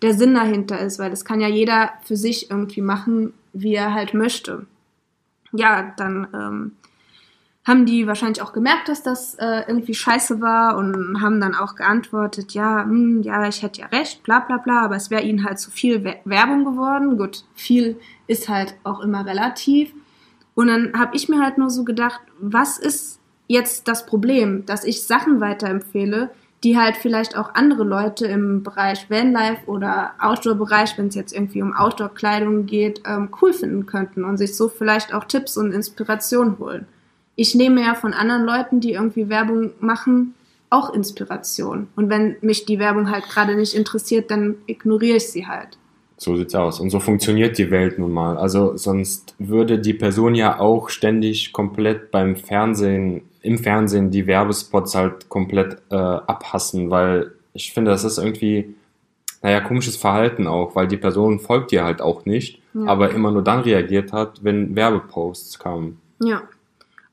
[0.03, 3.95] der Sinn dahinter ist, weil das kann ja jeder für sich irgendwie machen, wie er
[3.95, 4.67] halt möchte.
[5.51, 6.71] Ja, dann ähm,
[7.65, 11.73] haben die wahrscheinlich auch gemerkt, dass das äh, irgendwie scheiße war und haben dann auch
[11.73, 15.43] geantwortet, ja, hm, ja, ich hätte ja recht, bla bla bla, aber es wäre ihnen
[15.43, 17.17] halt zu viel We Werbung geworden.
[17.17, 19.91] Gut, viel ist halt auch immer relativ.
[20.59, 24.83] Und dann habe ich mir halt nur so gedacht, was ist jetzt das Problem, dass
[24.83, 26.31] ich Sachen weiterempfehle,
[26.65, 31.61] die halt vielleicht auch andere Leute im Bereich Vanlife oder Outdoor-Bereich, wenn es jetzt irgendwie
[31.61, 36.59] um Outdoor-Kleidung geht, ähm, cool finden könnten und sich so vielleicht auch Tipps und Inspiration
[36.59, 36.87] holen.
[37.37, 40.33] Ich nehme ja von anderen Leuten, die irgendwie Werbung machen,
[40.69, 41.87] auch Inspiration.
[41.95, 45.77] Und wenn mich die Werbung halt gerade nicht interessiert, dann ignoriere ich sie halt.
[46.21, 46.81] So sieht's aus.
[46.81, 48.37] Und so funktioniert die Welt nun mal.
[48.37, 54.95] Also sonst würde die Person ja auch ständig komplett beim Fernsehen, im Fernsehen die Werbespots
[54.95, 58.75] halt komplett äh, abhassen, weil ich finde, das ist irgendwie,
[59.41, 62.87] naja, komisches Verhalten auch, weil die Person folgt dir halt auch nicht, Ja.
[62.87, 65.99] aber immer nur dann reagiert hat, wenn Werbeposts kamen.
[66.21, 66.41] Ja.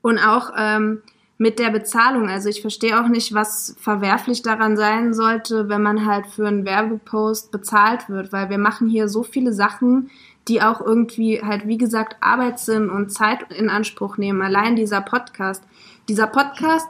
[0.01, 1.01] Und auch ähm,
[1.37, 2.29] mit der Bezahlung.
[2.29, 6.65] Also ich verstehe auch nicht, was verwerflich daran sein sollte, wenn man halt für einen
[6.65, 10.09] Werbepost bezahlt wird, weil wir machen hier so viele Sachen,
[10.47, 14.41] die auch irgendwie halt, wie gesagt, Arbeit sind und Zeit in Anspruch nehmen.
[14.41, 15.63] Allein dieser Podcast.
[16.07, 16.87] Dieser Podcast,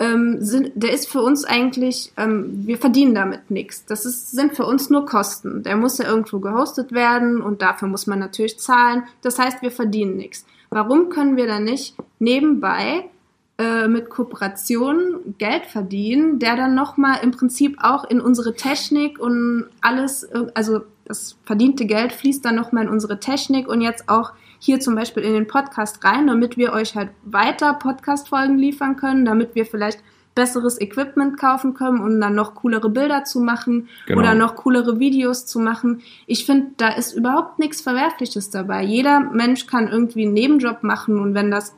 [0.00, 3.84] ähm, sind, der ist für uns eigentlich, ähm, wir verdienen damit nichts.
[3.86, 5.62] Das ist, sind für uns nur Kosten.
[5.62, 9.04] Der muss ja irgendwo gehostet werden und dafür muss man natürlich zahlen.
[9.22, 10.46] Das heißt, wir verdienen nichts.
[10.70, 13.08] Warum können wir dann nicht nebenbei
[13.58, 19.66] äh, mit Kooperationen Geld verdienen, der dann nochmal im Prinzip auch in unsere Technik und
[19.80, 24.32] alles, äh, also das verdiente Geld fließt dann nochmal in unsere Technik und jetzt auch
[24.58, 29.24] hier zum Beispiel in den Podcast rein, damit wir euch halt weiter Podcast-Folgen liefern können,
[29.26, 30.00] damit wir vielleicht
[30.34, 34.18] besseres Equipment kaufen können, um dann noch coolere Bilder zu machen Genau.
[34.20, 36.00] oder noch coolere Videos zu machen.
[36.26, 38.82] Ich finde, da ist überhaupt nichts Verwerfliches dabei.
[38.82, 41.76] Jeder Mensch kann irgendwie einen Nebenjob machen und wenn das,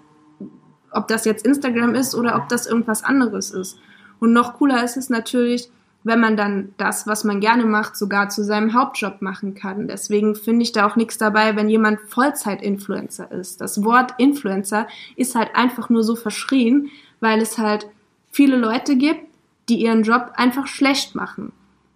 [0.96, 3.78] ob das jetzt Instagram ist oder ob das irgendwas anderes ist.
[4.18, 5.70] Und noch cooler ist es natürlich,
[6.06, 9.88] wenn man dann das, was man gerne macht, sogar zu seinem Hauptjob machen kann.
[9.88, 13.60] Deswegen finde ich da auch nichts dabei, wenn jemand Vollzeit-Influencer ist.
[13.60, 17.88] Das Wort Influencer ist halt einfach nur so verschrien, weil es halt
[18.30, 19.22] viele Leute gibt,
[19.68, 21.50] die ihren Job einfach schlecht machen.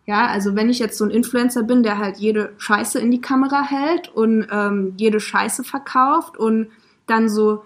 [0.06, 3.20] Ja, also wenn ich jetzt so ein Influencer bin, der halt jede Scheiße in die
[3.20, 6.66] Kamera hält und ähm, jede Scheiße verkauft und
[7.06, 7.62] dann so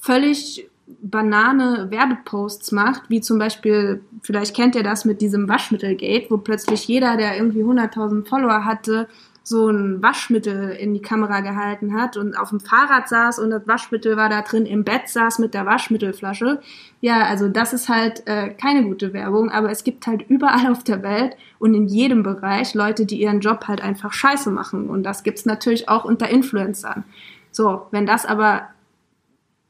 [0.00, 6.38] völlig banane Werbeposts macht, wie zum Beispiel, vielleicht kennt ihr das mit diesem Waschmittelgate, wo
[6.38, 9.08] plötzlich jeder, der irgendwie 100.000 Follower hatte,
[9.46, 13.68] so ein Waschmittel in die Kamera gehalten hat und auf dem Fahrrad saß und das
[13.68, 16.60] Waschmittel war da drin, im Bett saß mit der Waschmittelflasche.
[17.02, 20.82] Ja, also das ist halt äh, keine gute Werbung, aber es gibt halt überall auf
[20.82, 24.88] der Welt und in jedem Bereich Leute, die ihren Job halt einfach scheiße machen.
[24.88, 27.04] Und das gibt's natürlich auch unter Influencern.
[27.50, 28.62] So, wenn das aber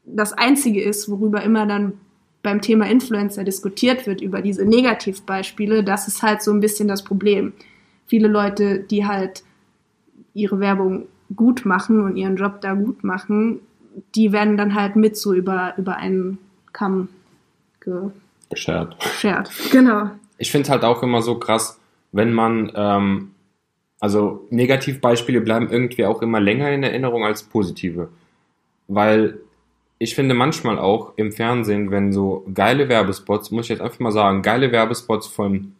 [0.07, 1.95] das Einzige ist, worüber immer dann
[2.43, 7.03] beim Thema Influencer diskutiert wird, über diese Negativbeispiele, das ist halt so ein bisschen das
[7.03, 7.55] Problem.
[8.07, 9.43] Viele Leute, die halt
[10.35, 13.61] ihre Werbung gut machen und ihren Job da gut machen,
[14.15, 16.39] die werden dann halt mit so über, über einen
[16.73, 17.09] Kamm
[17.81, 18.11] ge
[18.51, 19.01] geschert.
[19.01, 19.51] geschert.
[19.73, 20.11] Genau.
[20.37, 21.81] Ich finde halt auch immer so krass,
[22.13, 23.31] wenn man, ähm,
[24.01, 28.09] also Negativbeispiele bleiben irgendwie auch immer länger in Erinnerung als positive.
[28.87, 29.39] Weil
[30.05, 34.13] ich finde manchmal auch im Fernsehen, wenn so geile Werbespots, muss ich jetzt einfach mal
[34.13, 35.73] sagen, geile Werbespots von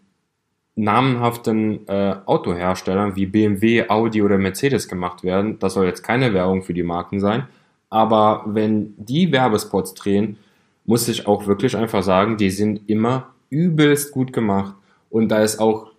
[0.77, 5.59] namenhaften äh, Autoherstellern wie BMW, Audi oder Mercedes gemacht werden.
[5.59, 7.49] Das soll jetzt keine Werbung für die Marken sein.
[7.91, 10.39] Aber wenn die Werbespots drehen,
[10.87, 14.75] muss ich auch wirklich einfach sagen, die sind immer übelst gut gemacht.
[15.11, 15.93] Und da ist auch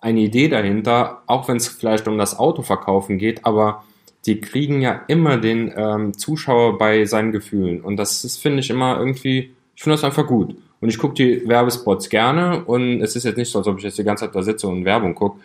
[0.00, 3.84] eine Idee dahinter, auch wenn es vielleicht um das Autoverkaufen geht, aber
[4.28, 7.80] die kriegen ja immer den ähm, Zuschauer bei seinen Gefühlen.
[7.80, 10.54] Und das ist, finde ich, immer irgendwie, ich finde das einfach gut.
[10.80, 13.84] Und ich gucke die Werbespots gerne und es ist jetzt nicht so, als ob ich
[13.84, 15.40] jetzt die ganze Zeit da sitze und Werbung gucke.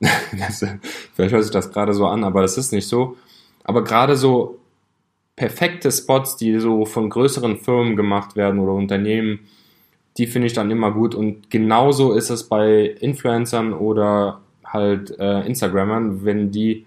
[1.14, 3.16] vielleicht hört sich das gerade so an, aber das ist nicht so.
[3.64, 4.58] Aber gerade so
[5.34, 9.40] perfekte Spots, die so von größeren Firmen gemacht werden oder Unternehmen,
[10.18, 11.14] die finde ich dann immer gut.
[11.14, 16.84] Und genauso ist es bei Influencern oder halt äh, Instagrammern, wenn die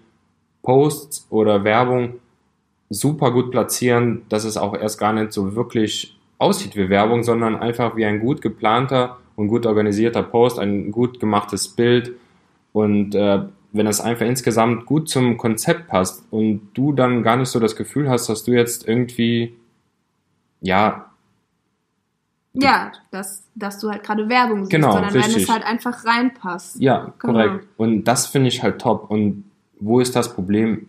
[0.64, 2.14] Posts oder Werbung
[2.90, 7.56] super gut platzieren, dass es auch erst gar nicht so wirklich aussieht wie Werbung, sondern
[7.56, 12.12] einfach wie ein gut geplanter und gut organisierter Post, ein gut gemachtes Bild.
[12.72, 17.48] Und äh, wenn das einfach insgesamt gut zum Konzept passt und du dann gar nicht
[17.48, 19.54] so das Gefühl hast, dass du jetzt irgendwie,
[20.60, 21.10] ja.
[22.52, 25.34] Ja, dass, dass du halt gerade Werbung siehst, genau, sondern richtig.
[25.34, 26.80] wenn es halt einfach reinpasst.
[26.80, 27.32] Ja, Genau.
[27.32, 27.66] korrekt.
[27.76, 29.10] Und das finde ich halt top.
[29.10, 29.44] Und
[29.84, 30.88] wo ist das Problem?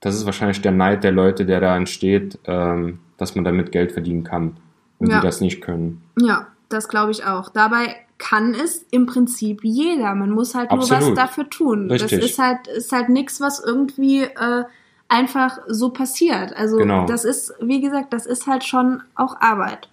[0.00, 3.92] Das ist wahrscheinlich der Neid der Leute, der da entsteht, ähm, dass man damit Geld
[3.92, 4.56] verdienen kann
[4.98, 5.20] und Ja.
[5.20, 6.02] die das nicht können.
[6.18, 7.50] Ja, das glaube ich auch.
[7.50, 10.14] Dabei kann es im Prinzip jeder.
[10.14, 11.18] Man muss halt nur was Absolut.
[11.18, 11.90] dafür tun.
[11.90, 12.20] Richtig.
[12.20, 14.64] Das ist halt, ist halt nichts, was irgendwie äh,
[15.08, 16.54] einfach so passiert.
[16.56, 17.06] Also Genau.
[17.06, 19.88] das ist, wie gesagt, das ist halt schon auch Arbeit.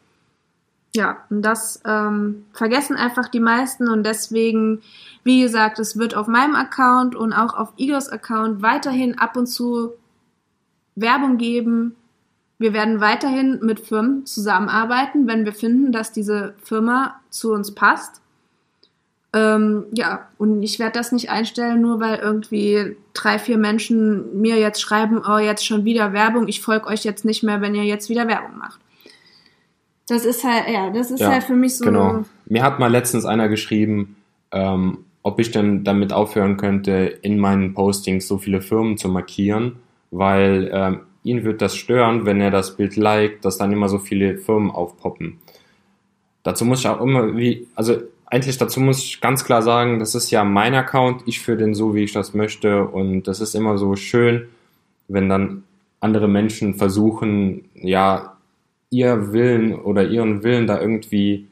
[0.95, 4.81] Ja, und das ähm, vergessen einfach die meisten und deswegen,
[5.27, 9.45] wie gesagt, es wird auf meinem Account und auch auf Igors Account weiterhin ab und
[9.45, 9.91] zu
[10.95, 11.95] Werbung geben.
[12.57, 18.21] Wir werden weiterhin mit Firmen zusammenarbeiten, wenn wir finden, dass diese Firma zu uns passt.
[19.33, 24.57] Ähm, ja, und ich werde das nicht einstellen, nur weil irgendwie drei, vier Menschen mir
[24.57, 27.83] jetzt schreiben, oh, jetzt schon wieder Werbung, ich folge euch jetzt nicht mehr, wenn ihr
[27.83, 28.79] jetzt wieder Werbung macht.
[30.07, 31.83] Das ist halt, ja, das ist Ja, halt für mich so.
[31.83, 32.23] Genau.
[32.45, 34.15] Mir hat mal letztens einer geschrieben,
[34.51, 39.77] ähm, ob ich denn damit aufhören könnte, in meinen Postings so viele Firmen zu markieren,
[40.11, 43.99] weil ähm, ihn wird das stören, wenn er das Bild liked, dass dann immer so
[43.99, 45.39] viele Firmen aufpoppen.
[46.43, 50.15] Dazu muss ich auch immer, wie, also eigentlich dazu muss ich ganz klar sagen, das
[50.15, 53.55] ist ja mein Account, ich führe den so, wie ich das möchte und das ist
[53.55, 54.47] immer so schön,
[55.07, 55.63] wenn dann
[55.99, 58.37] andere Menschen versuchen, ja,
[58.89, 61.47] ihr Willen oder ihren Willen da irgendwie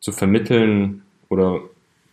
[0.00, 1.60] zu vermitteln oder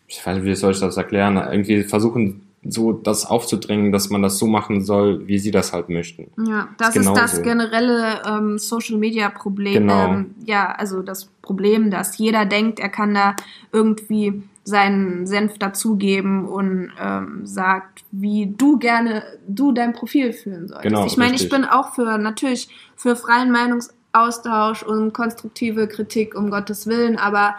[0.07, 4.21] ich weiß nicht, wie soll ich das erklären, irgendwie versuchen so das aufzudrängen, dass man
[4.21, 6.31] das so machen soll, wie sie das halt möchten.
[6.47, 9.73] Ja, das Ist ist, das generelle ähm, Social Media Problem.
[9.73, 10.13] Genau.
[10.13, 13.35] Ähm, ja, also das Problem, dass jeder denkt, er kann da
[13.71, 20.83] irgendwie seinen Senf dazugeben und ähm, sagt, wie du gerne du dein Profil führen solltest.
[20.83, 26.49] Genau, ich meine, ich bin auch für natürlich für freien Meinungsaustausch und konstruktive Kritik um
[26.49, 27.55] Gottes Willen, aber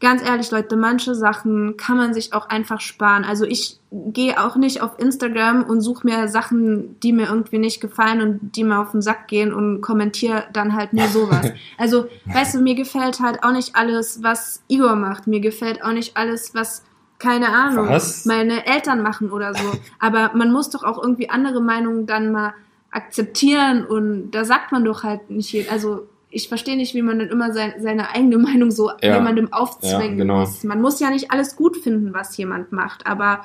[0.00, 3.24] ganz ehrlich, Leute, manche Sachen kann man sich auch einfach sparen.
[3.24, 7.80] Also ich gehe auch nicht auf Instagram und suche mir Sachen, die mir irgendwie nicht
[7.80, 11.50] gefallen und die mir auf den Sack gehen und kommentiere dann halt nur sowas.
[11.78, 15.26] Also, weißt du, mir gefällt halt auch nicht alles, was Igor macht.
[15.26, 16.84] Mir gefällt auch nicht alles, was
[17.18, 18.26] keine Ahnung, was?
[18.26, 19.72] meine Eltern machen oder so.
[19.98, 22.54] Aber man muss doch auch irgendwie andere Meinungen dann mal
[22.90, 27.28] akzeptieren und da sagt man doch halt nicht, also ich verstehe nicht, wie man dann
[27.28, 29.16] immer sein, seine eigene Meinung so ja.
[29.16, 30.40] jemandem aufzwängen ja, genau.
[30.40, 30.64] muss.
[30.64, 33.44] Man muss ja nicht alles gut finden, was jemand macht, aber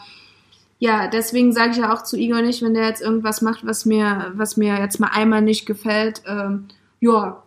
[0.81, 3.85] ja, deswegen sage ich ja auch zu Igor nicht, wenn der jetzt irgendwas macht, was
[3.85, 6.69] mir, was mir jetzt mal einmal nicht gefällt, ähm,
[7.01, 7.43] ja,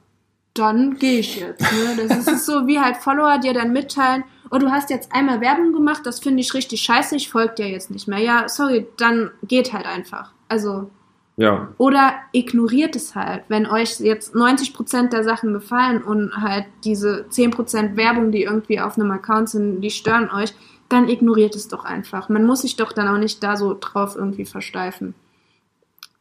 [0.52, 1.62] dann gehe ich jetzt.
[1.62, 2.06] Ne?
[2.06, 5.72] Das ist so wie halt Follower dir dann mitteilen, oh, du hast jetzt einmal Werbung
[5.72, 8.18] gemacht, das finde ich richtig scheiße, ich folge dir jetzt nicht mehr.
[8.18, 10.32] Ja, sorry, dann geht halt einfach.
[10.48, 10.90] Also
[11.36, 11.72] ja.
[11.78, 13.44] Oder ignoriert es halt.
[13.48, 18.98] Wenn euch jetzt 90% der Sachen gefallen und halt diese 10% Werbung, die irgendwie auf
[18.98, 20.52] einem Account sind, die stören euch,
[20.88, 22.28] dann ignoriert es doch einfach.
[22.28, 25.14] Man muss sich doch dann auch nicht da so drauf irgendwie versteifen.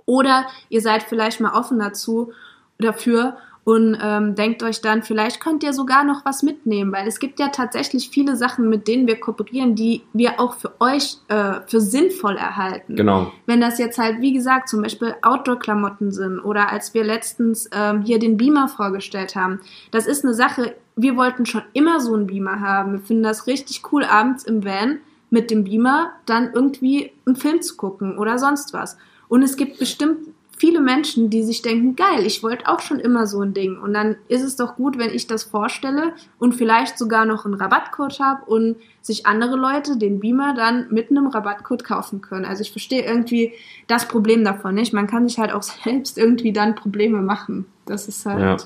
[0.06, 2.32] Oder ihr seid vielleicht mal offen dazu,
[2.80, 7.20] dafür und ähm, denkt euch dann, vielleicht könnt ihr sogar noch was mitnehmen, weil es
[7.20, 11.62] gibt ja tatsächlich viele Sachen, mit denen wir kooperieren, die wir auch für euch äh,
[11.68, 12.96] für sinnvoll erhalten.
[12.96, 13.32] Genau.
[13.46, 18.02] Wenn das jetzt halt, wie gesagt, zum Beispiel Outdoor-Klamotten sind oder als wir letztens ähm,
[18.02, 19.60] hier den Beamer vorgestellt haben,
[19.92, 22.94] das ist eine Sache, wir wollten schon immer so einen Beamer haben.
[22.94, 27.62] Wir finden das richtig cool, abends im Van mit dem Beamer dann irgendwie einen Film
[27.62, 28.98] zu gucken oder sonst was.
[29.30, 30.28] Und es gibt bestimmt
[30.62, 33.80] viele Menschen, die sich denken, geil, ich wollte auch schon immer so ein Ding.
[33.80, 37.56] Und dann ist es doch gut, wenn ich das vorstelle und vielleicht sogar noch einen
[37.56, 42.46] Rabattcode habe und sich andere Leute den Beamer dann mit einem Rabattcode kaufen können.
[42.46, 43.54] Also ich verstehe irgendwie
[43.88, 44.94] das Problem davon nicht.
[44.94, 47.66] Man kann sich halt auch selbst irgendwie dann Probleme machen.
[47.88, 48.40] Das ist halt.
[48.40, 48.58] Ja.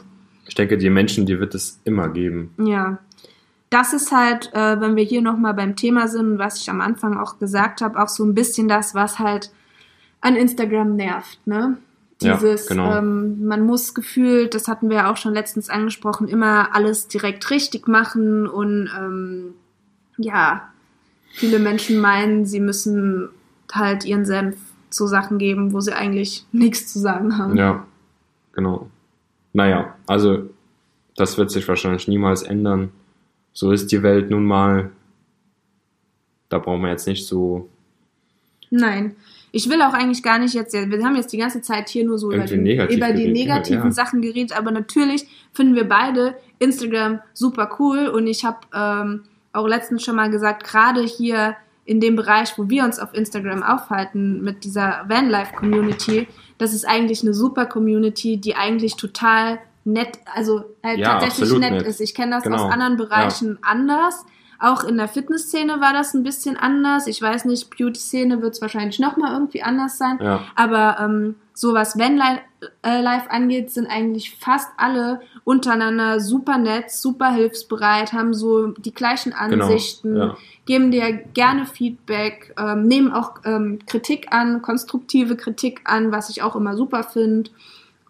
[0.48, 2.54] Ich denke, die Menschen, die wird es immer geben.
[2.58, 2.98] Ja.
[3.70, 7.18] Das ist halt, äh, wenn wir hier nochmal beim Thema sind, was ich am Anfang
[7.18, 9.52] auch gesagt habe, auch so ein bisschen das, was halt
[10.26, 11.78] an Instagram nervt, ne?
[12.20, 12.98] Dieses, ja, genau.
[12.98, 17.52] ähm, man muss gefühlt, das hatten wir ja auch schon letztens angesprochen, immer alles direkt
[17.52, 19.54] richtig machen und ähm,
[20.18, 20.70] ja,
[21.30, 23.30] viele Menschen meinen, sie müssen
[23.72, 24.58] halt ihren Senf
[24.90, 27.56] zu Sachen geben, wo sie eigentlich nichts zu sagen haben.
[27.58, 27.86] Ja,
[28.54, 28.90] genau.
[29.54, 30.50] Naja, also
[31.16, 32.92] das wird sich wahrscheinlich niemals ändern.
[33.54, 34.92] So ist die Welt nun mal.
[36.50, 37.70] Da brauchen wir jetzt nicht so.
[38.72, 39.16] Nein.
[39.56, 42.18] Ich will auch eigentlich gar nicht jetzt, wir haben jetzt die ganze Zeit hier nur
[42.18, 43.92] so über, den, über die negativen ja.
[43.92, 49.66] Sachen geredet, aber natürlich finden wir beide Instagram super cool und ich habe ähm, auch
[49.66, 54.44] letztens schon mal gesagt, gerade hier in dem Bereich, wo wir uns auf Instagram aufhalten
[54.44, 61.00] mit dieser Vanlife-Community, das ist eigentlich eine super Community, die eigentlich total nett, also halt
[61.00, 62.02] ja, tatsächlich nett, nett, ist.
[62.02, 62.58] Ich kenne das genau.
[62.58, 63.70] aus anderen Bereichen ja.
[63.70, 64.26] anders.
[64.60, 67.08] Auch in der Fitnessszene war das ein bisschen anders.
[67.08, 70.18] Ich weiß nicht, Beauty-Szene wird es wahrscheinlich nochmal irgendwie anders sein.
[70.22, 70.44] Ja.
[70.56, 72.42] Aber ähm, so was Vanlife
[72.82, 79.34] äh, angeht, sind eigentlich fast alle untereinander super nett, super hilfsbereit, haben so die gleichen
[79.34, 80.26] genau, Ansichten, genau.
[80.26, 80.38] ja.
[80.66, 86.44] geben dir gerne Feedback, ähm, nehmen auch ähm, Kritik an, konstruktive Kritik an, was ich
[86.44, 87.52] auch immer super finde.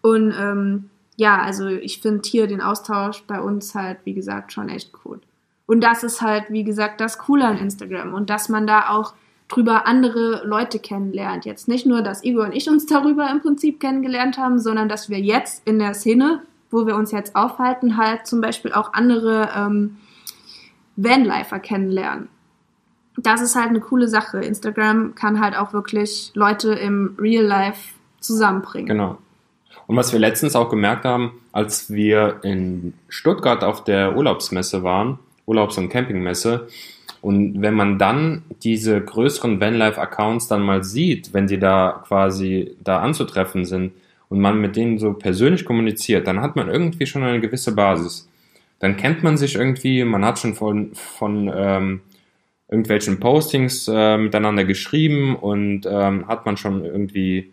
[0.02, 4.68] Und ähm, ja, also ich finde hier den Austausch bei uns halt, wie gesagt, schon
[4.68, 5.20] echt cool.
[5.66, 9.14] Und das ist halt, wie gesagt, das Coole an Instagram und dass man da auch
[9.48, 11.44] drüber andere Leute kennenlernt.
[11.44, 15.08] Jetzt nicht nur, dass Igor und ich uns darüber im Prinzip kennengelernt haben, sondern dass
[15.08, 19.50] wir jetzt in der Szene, wo wir uns jetzt aufhalten, halt zum Beispiel auch andere
[19.56, 19.98] ähm,
[20.96, 22.28] Vanlifer kennenlernen.
[23.16, 24.38] Das ist halt eine coole Sache.
[24.40, 28.88] Instagram kann halt auch wirklich Leute im Real Life zusammenbringen.
[28.88, 29.18] Genau.
[29.86, 35.18] Und was wir letztens auch gemerkt haben, als wir in Stuttgart auf der Urlaubsmesse waren,
[35.46, 36.68] Urlaubs- und Campingmesse.
[37.22, 42.98] Und wenn man dann diese größeren Vanlife-Accounts dann mal sieht, wenn die da quasi da
[43.00, 43.92] anzutreffen sind
[44.28, 48.28] und man mit denen so persönlich kommuniziert, dann hat man irgendwie schon eine gewisse Basis.
[48.78, 52.00] Dann kennt man sich irgendwie, man hat schon von, von ähm,
[52.68, 57.52] irgendwelchen Postings äh, miteinander geschrieben und ähm, hat man schon irgendwie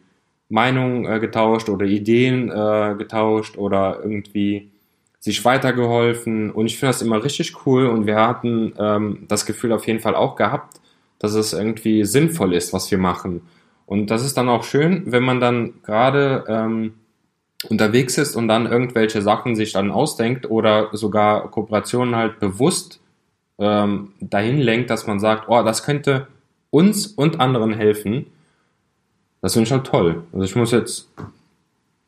[0.49, 4.70] Meinungen äh, getauscht oder Ideen äh, getauscht oder irgendwie
[5.24, 9.71] sich weitergeholfen und ich finde das immer richtig cool und wir hatten ähm, das Gefühl
[9.71, 10.82] auf jeden Fall auch gehabt,
[11.17, 13.41] dass es irgendwie sinnvoll ist, was wir machen.
[13.86, 16.95] Und das ist dann auch schön, wenn man dann gerade ähm,
[17.69, 22.99] unterwegs ist und dann irgendwelche Sachen sich dann ausdenkt oder sogar Kooperationen halt bewusst
[23.59, 26.28] ähm, dahin lenkt, dass man sagt, oh, das könnte
[26.69, 28.26] uns und anderen helfen.
[29.39, 30.24] Das finde ich halt toll.
[30.34, 31.07] Also ich muss jetzt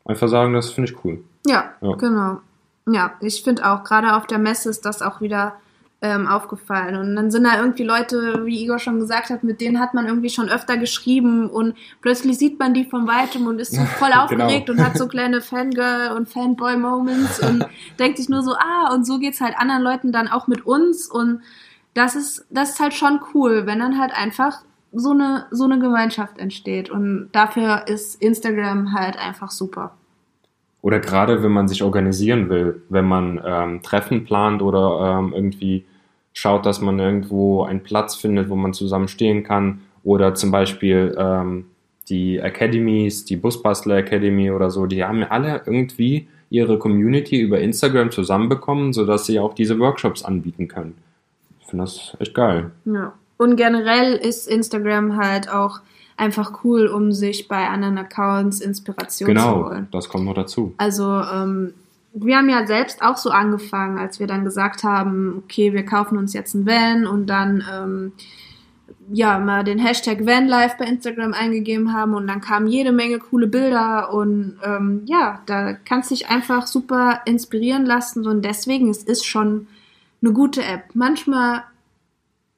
[0.04, 1.24] einfach sagen, das finde ich cool.
[1.48, 1.94] Ja, ja.
[1.94, 2.42] genau.
[2.88, 5.56] Ja, ich finde auch, gerade auf der Messe ist das auch wieder
[6.02, 6.96] ähm, aufgefallen.
[6.98, 10.06] Und dann sind da irgendwie Leute, wie Igor schon gesagt hat, mit denen hat man
[10.06, 14.10] irgendwie schon öfter geschrieben und plötzlich sieht man die von weitem und ist so voll
[14.12, 14.24] Genau.
[14.26, 17.66] aufgeregt und hat so kleine Fangirl- und Fanboy-Moments und
[18.00, 21.08] denkt sich nur so, ah, und so geht's halt anderen Leuten dann auch mit uns
[21.10, 21.42] und
[21.96, 24.60] das ist, das ist halt schon cool, wenn dann halt einfach
[24.92, 29.94] so eine, so eine Gemeinschaft entsteht und dafür ist Instagram halt einfach super.
[30.86, 35.84] Oder gerade wenn man sich organisieren will, wenn man ähm, Treffen plant oder ähm, irgendwie
[36.32, 39.82] schaut, dass man irgendwo einen Platz findet, wo man zusammen stehen kann.
[40.04, 41.66] Oder zum Beispiel ähm,
[42.08, 48.12] die Academies, die Busbastler Academy oder so, die haben alle irgendwie ihre Community über Instagram
[48.12, 51.00] zusammenbekommen, sodass sie auch diese Workshops anbieten können.
[51.62, 52.70] Ich finde das echt geil.
[52.86, 53.14] Ja.
[53.38, 55.80] Und generell ist Instagram halt auch
[56.18, 59.88] einfach cool, um sich bei anderen Accounts Inspiration zu Genau, holen.
[59.92, 60.74] das kommt noch dazu.
[60.78, 61.74] Also ähm,
[62.14, 66.18] wir haben ja selbst auch so angefangen, als wir dann gesagt haben, okay, wir kaufen
[66.18, 68.12] uns jetzt ein Van und dann ähm,
[69.12, 73.48] ja mal den Hashtag Vanlife bei Instagram eingegeben haben und dann kamen jede Menge coole
[73.48, 79.26] Bilder und ähm, ja, da kannst dich einfach super inspirieren lassen und deswegen es ist
[79.26, 79.68] schon
[80.24, 80.84] eine gute App.
[80.94, 81.64] Manchmal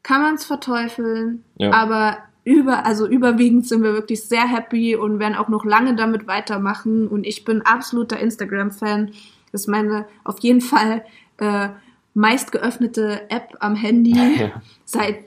[0.04, 1.72] kann man es verteufeln, Ja.
[1.74, 2.18] aber
[2.48, 7.10] über, also überwiegend sind wir wirklich sehr happy und werden auch noch lange damit weitermachen.
[7.10, 9.08] Und ich bin absoluter Instagram-Fan.
[9.52, 11.04] Das ist meine auf jeden Fall
[11.40, 11.68] äh,
[12.14, 14.62] meist geöffnete App am Handy Ja.
[14.86, 15.26] seit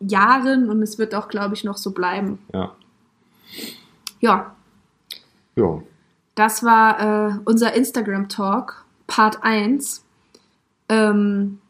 [0.00, 2.38] Jahren und es wird auch, glaube ich, noch so bleiben.
[2.52, 2.76] Ja.
[4.20, 4.54] Ja,
[5.56, 5.80] ja.
[6.34, 10.04] das war äh, unser Instagram-Talk, Part 1.
[10.90, 11.60] Ähm,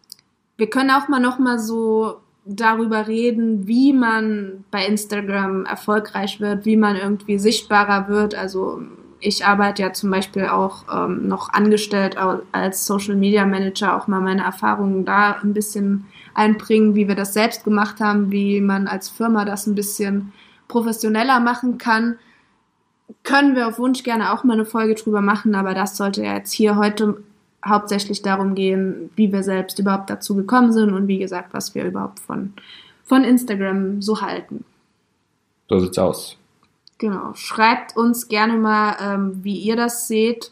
[0.57, 6.65] wir können auch mal noch mal so darüber reden, wie man bei Instagram erfolgreich wird,
[6.65, 8.35] wie man irgendwie sichtbarer wird.
[8.35, 8.83] Also
[9.21, 12.17] ich arbeite ja zum Beispiel auch ähm, noch angestellt
[12.53, 17.35] als Social Media Manager, auch mal meine Erfahrungen da ein bisschen einbringen, wie wir das
[17.35, 20.33] selbst gemacht haben, wie man als Firma das ein bisschen
[20.69, 22.17] professioneller machen kann
[23.25, 26.35] können wir auf Wunsch gerne auch mal eine Folge drüber machen, aber das sollte ja
[26.35, 27.23] jetzt hier heute
[27.69, 31.85] hauptsächlich darum gehen, wie wir selbst überhaupt dazu gekommen sind und wie gesagt, was wir
[31.85, 32.53] überhaupt von,
[33.05, 34.65] von Instagram so halten.
[35.69, 36.37] So sieht's aus.
[36.99, 37.33] Genau.
[37.35, 40.51] Schreibt uns gerne mal, ähm, wie ihr das seht,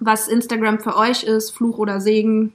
[0.00, 2.52] was Instagram für euch ist, Fluch oder Segen,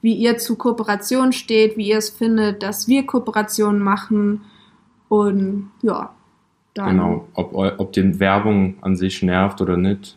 [0.00, 4.42] wie ihr zu Kooperation steht, wie ihr es findet, dass wir Kooperationen machen
[5.08, 6.14] und ja,
[6.74, 7.28] dann Genau.
[7.34, 10.16] Ob, ob die Werbung an sich nervt oder nicht,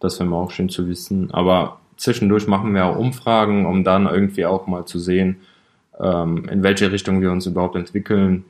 [0.00, 1.30] das wäre mir auch schön zu wissen.
[1.32, 5.36] Aber zwischendurch machen wir auch Umfragen, um dann irgendwie auch mal zu sehen,
[5.98, 8.44] ähm, in welche Richtung wir uns überhaupt entwickeln.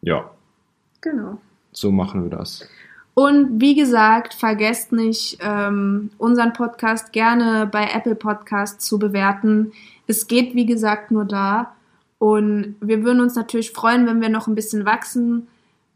[0.00, 0.30] Ja,
[1.00, 1.38] genau.
[1.72, 2.66] so machen wir das.
[3.14, 9.72] Und wie gesagt, vergesst nicht, ähm, unseren Podcast gerne bei Apple Podcast zu bewerten.
[10.06, 11.74] Es geht, wie gesagt, nur da.
[12.18, 15.48] Und wir würden uns natürlich freuen, wenn wir noch ein bisschen wachsen.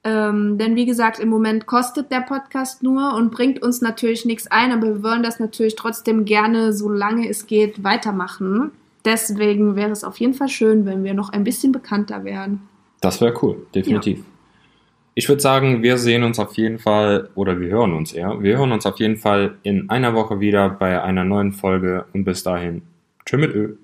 [0.07, 4.47] Ähm, denn wie gesagt, im Moment kostet der Podcast nur und bringt uns natürlich nichts
[4.47, 8.71] ein, aber wir wollen das natürlich trotzdem gerne, solange es geht, weitermachen.
[9.05, 12.61] Deswegen wäre es auf jeden Fall schön, wenn wir noch ein bisschen bekannter wären.
[13.01, 14.23] Das wäre cool, definitiv.
[15.17, 18.59] Ich würde sagen, wir sehen uns auf jeden Fall, oder wir hören uns eher, wir
[18.59, 22.45] hören uns auf jeden Fall in einer Woche wieder bei einer neuen Folge und bis
[22.45, 22.83] dahin,
[23.25, 23.75] tschüss mit Ö.